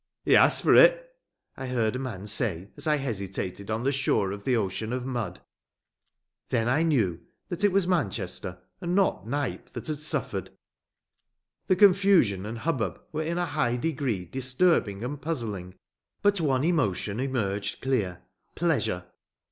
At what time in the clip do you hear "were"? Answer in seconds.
13.11-13.21